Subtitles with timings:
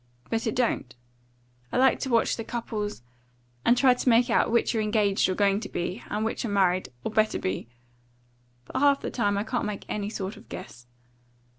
[0.31, 0.95] But it don't.
[1.71, 3.03] I like to watch the couples,
[3.63, 6.49] and try to make out which are engaged, or going to be, and which are
[6.49, 7.69] married, or better be.
[8.65, 10.87] But half the time I can't make any sort of guess.